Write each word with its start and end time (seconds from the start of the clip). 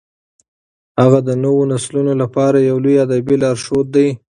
هغه 1.01 1.19
د 1.27 1.29
نوو 1.43 1.61
نسلونو 1.71 2.13
لپاره 2.21 2.57
یو 2.69 2.77
لوی 2.83 2.95
ادبي 3.05 3.35
لارښود 3.43 3.87
دی. 3.95 4.07